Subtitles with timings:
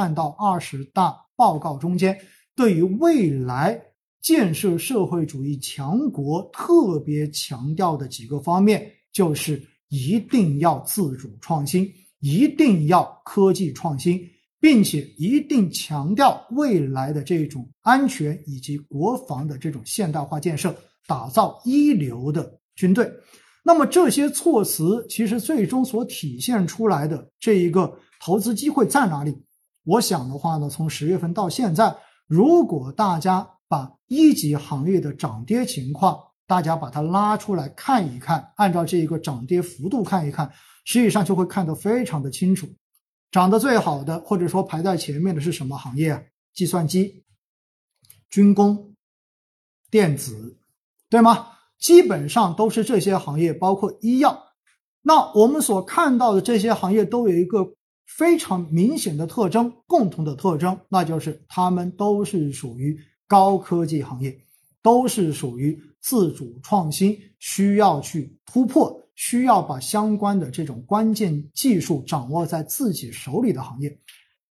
[0.00, 2.18] 看到二十大报告中间
[2.56, 3.78] 对于未来
[4.22, 11.86] 建设社会主义强国特别强调的几个方面，就是一定要自主创新，
[12.20, 14.18] 一定要科技创新，
[14.58, 20.74] 并且一定强调未来的这种安全以及国防的这种现代化建设，
[21.06, 23.06] 打造一流的军队。
[23.62, 29.36] 那么这些措辞其实最终所体现出来的这一个投资机会在哪里？
[29.90, 31.96] 我想的话呢，从十月份到现在，
[32.28, 40.48] 如果大家把一级行业的涨跌情况，大家把它拉出来看一看，按照这一个涨跌幅度看一看，
[40.84, 42.68] 实际上就会看得非常的清楚。
[43.32, 46.30] 涨得最好的，或者说排在前面的是什么行业？
[46.54, 47.24] 计算机、
[48.28, 48.94] 军工、
[49.90, 50.56] 电子，
[51.08, 51.48] 对吗？
[51.80, 54.40] 基本上都是这些行业，包括医药。
[55.02, 57.74] 那我们所看到的这些行业都有一个
[58.16, 64.36] 非常明显的特征，共同的特征，那就是他们都是属于高科技行业，
[64.82, 73.98] 都是属于自主创新，需要去突破，需要把相关的这种关键技术掌握在自己手里的行业。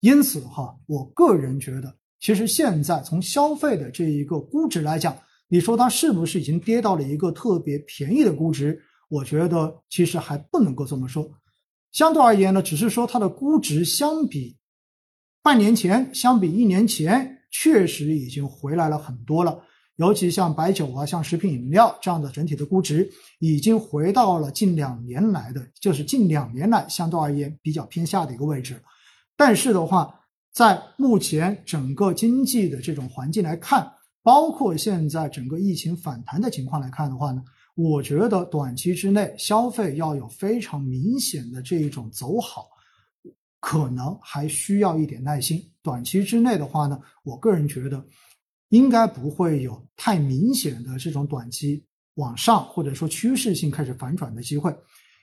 [0.00, 5.16] 因此，哈，我个人觉得，其实现在从消费的这一个估值来讲。
[5.50, 8.78] 你说它是不是已经跌到了一个特别便宜的估值？
[9.08, 11.26] 我觉得其实还不能够这么说。
[11.92, 14.56] 相对而言呢，只是说它的估值相比
[15.42, 19.62] 半年前、相比一年前，确实已经回来了很多了。
[19.96, 28.80] 尤其像白酒啊、像食品饮料这样的整体的估值，已经回到了近两年来的，就是近两年来相对而言比较偏下的一个位置。
[29.36, 30.20] 但是的话，
[30.52, 33.90] 在目前整个经济的这种环境来看，
[34.22, 37.42] 包括现在整个疫情反弹的情况来看的话呢，
[37.80, 42.66] 我觉得短期之内消费要有非常明显的这一种走好，
[43.60, 45.64] 可能还需要一点耐心。
[45.80, 48.04] 短期之内的话呢，我个人觉得
[48.70, 54.76] 应该不会有太明显的这种短期往上或者说趋势性开始反转的机会。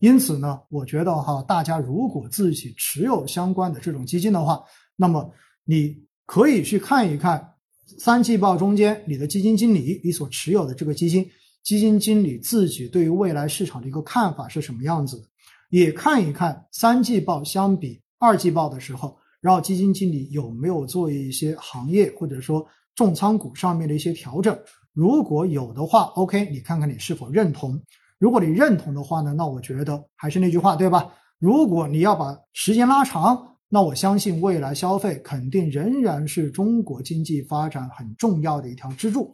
[0.00, 4.60] 因此呢，我觉得哈，大家如果自己持有相关的这种基金的话，
[4.96, 5.32] 那么
[5.62, 7.54] 你可以去看一看。
[7.98, 11.28] 三季报中间，你的基金经理，你所持有的这个基金，
[11.62, 15.26] 基金经理自己对于未来市场的一个看法是什么样子的？
[15.70, 24.58] 也看一看三季报相比二季报的时候，然后基金经理有没有做一些行业或者说重仓股上面的一些调整？
[24.92, 27.80] 如果有的话，OK，你看看你是否认同？
[28.18, 31.12] 如果你认同的话呢，那我觉得还是那句话，对吧？
[31.38, 33.46] 如果你要把时间拉长。
[33.72, 39.32] 那我相信未来消费肯定仍然是中国经济发展很重要的一条支柱，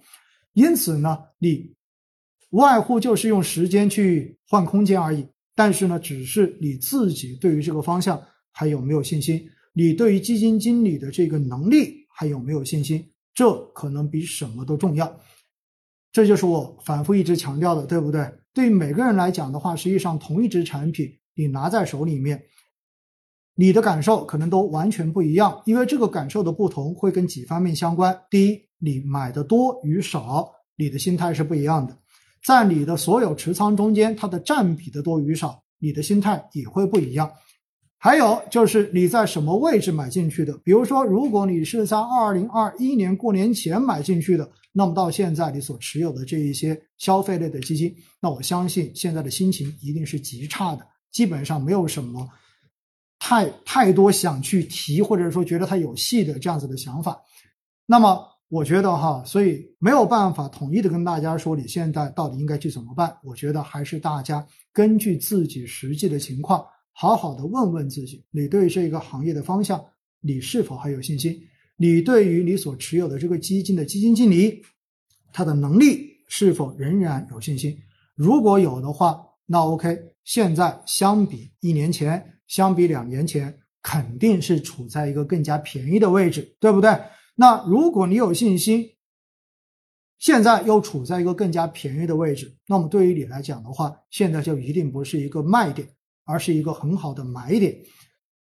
[0.53, 1.75] 因此呢，你
[2.57, 5.29] 无外乎就是用时间去换空间而已。
[5.55, 8.19] 但是呢，只是你自己对于这个方向
[8.51, 9.47] 还有没有信心？
[9.75, 13.07] 你对于基金经理的这个能力还有没有信心？
[13.35, 15.21] 这可能比什么都重要。
[16.11, 18.27] 这就是我反复一直强调的，对不对？
[18.55, 22.43] 对每个人来讲的话，实际上同一只产品你拿在手里面。
[23.55, 28.19] 你的感受可能都完全不一样，因为这个感受的不同会跟几方面相关。
[28.31, 31.99] 第一，你买的多与少，你的心态是不一样的。
[32.47, 37.29] 在你的所有持仓中间，它的占比的多与少，你的心态也会不一样。
[37.99, 52.29] 还有就是你在什么位置买进去的，比如说，如果你是在二零二一年过年前买进去的，那么到现在你所持有的这一些消费类的基金，那我相信现在的心情一定是极差的，基本上没有什么。
[53.19, 57.21] 太太多想去提，或者说觉得它有戏的这样子的想法，
[57.87, 63.17] 那么我觉得哈，所以没有办法统一的跟大家说你现在到底应该去怎么办。
[63.25, 69.85] 我觉得还是大家根据自己实际的情况，好好的问问自己，你对这个行业的方向，
[70.21, 71.37] 你是否还有信心？
[71.77, 74.63] 你对于你所持有的这个基金的基金经理，
[75.33, 77.77] 他的能力是否仍然有信心？
[78.15, 82.33] 如果有的话，那 OK，现在相比一年前。
[82.47, 83.53] 相比两年前，
[83.83, 86.97] 肯定是处在一个更加便宜的位置，对不对？
[87.37, 88.91] 那如果你有信心，
[90.19, 95.87] 现在又处在一个更加便宜的位置，那么对于你来讲的话，现在就一定不是一个卖点，
[96.25, 97.77] 而是一个很好的买点。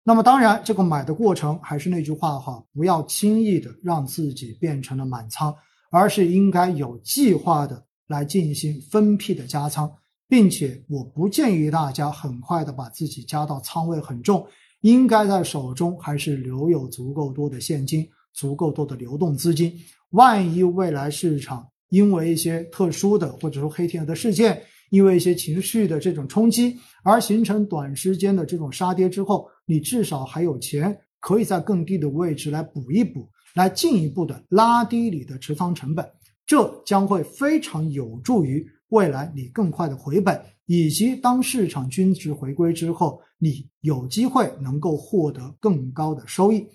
[0.03, 5.53] 那么当然，这个买的过程还是那句话哈，不要轻易的让自己变成了满仓，
[5.91, 9.91] 而是应该有计划的来进行分批的加仓。
[10.27, 14.47] 并且我不建议大家很快的把自己加到仓位很重，
[14.81, 19.73] 应该在手中还是留有足够多的现金，足够多的流动资金。
[20.11, 36.07] 万一未来市场因为一些特殊的或者说黑天鹅的事件，因为一些情绪的这种冲击而形成短时间的这种杀跌之后，你至少还有钱可以在更低的位置来补一补，来进一步的拉低你的持仓成本，
[36.45, 46.65] 这将会非常有助于未来你更快的回本，以及当市场均值回归之后，你有机会能够获得更高的收益，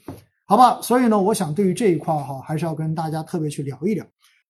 [0.50, 0.80] 好吧？
[0.82, 4.04] 所以呢，我想对于这一块哈，还是要跟大家特别去聊一聊。